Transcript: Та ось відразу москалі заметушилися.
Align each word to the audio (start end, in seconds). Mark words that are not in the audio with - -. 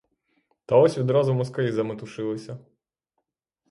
Та 0.65 0.75
ось 0.75 0.97
відразу 0.97 1.33
москалі 1.33 1.71
заметушилися. 1.71 2.57